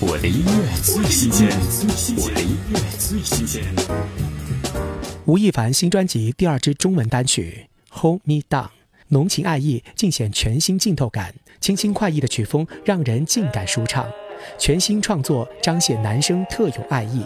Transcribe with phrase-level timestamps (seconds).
[0.00, 1.48] 我的音乐最新鲜，
[2.16, 3.64] 我的音乐最新鲜。
[5.24, 7.68] 吴亦凡新专辑第二支中文单曲
[8.00, 8.66] 《Hold Me Down》，
[9.08, 14.08] 浓情爱意尽显全新浸透感，轻轻快意的曲风让人尽感舒畅。
[14.56, 17.24] 全新创作彰显男生特有爱意。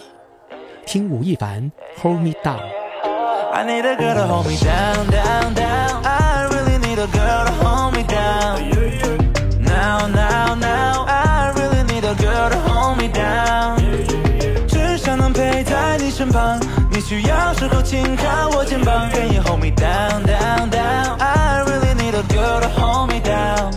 [0.87, 1.71] 听吴亦凡
[2.01, 2.59] 《Hold Me Down
[3.53, 7.45] i need a girl to hold me down down down i really need a girl》。
[16.33, 19.07] 旁，你需要时候请靠我肩膀。
[19.11, 21.15] Can you hold me down, down, down?
[21.19, 23.71] I really need a girl to hold me down.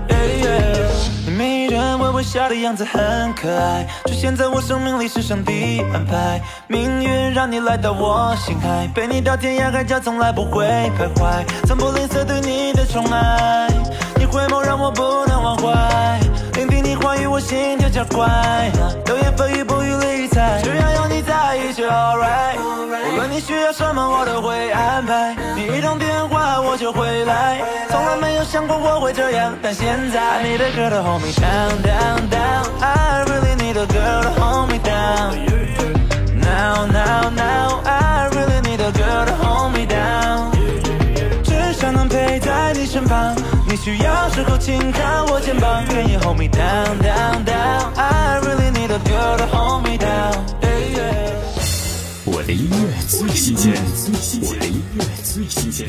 [1.26, 10.64] 你迷人微微笑的样子很可爱，出现在我生命里是上帝安排，命运让你来到我心海，陪你到天涯海角，从来不会
[10.98, 13.68] 徘徊，从不吝啬对你的宠爱，
[14.16, 16.18] 你回眸让我不能忘怀，
[16.54, 18.70] 聆听你话语我心跳加快，
[19.04, 20.62] 流言蜚语不予理睬，
[23.36, 32.64] 你需要什么我都会安排，你一通电话我就回来，从来没有想过我会这样，但现在 I need a girl to hold me down, down, down.
[32.80, 35.36] I really need a girl to hold me down.
[36.34, 37.82] Now, now, now.
[37.84, 40.52] I really need a girl to hold me down.
[41.44, 43.36] 只想能陪在你身旁，
[43.68, 45.84] 你需要时候请靠我肩膀。
[45.90, 48.15] Can you hold me down, down, down?
[52.46, 53.74] 我的音乐最新鲜，
[54.40, 55.88] 我的音乐最新鲜。